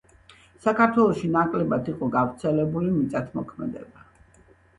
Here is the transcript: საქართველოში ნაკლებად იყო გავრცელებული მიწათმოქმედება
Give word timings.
საქართველოში 0.61 1.29
ნაკლებად 1.35 1.91
იყო 1.93 2.09
გავრცელებული 2.15 2.95
მიწათმოქმედება 2.97 4.05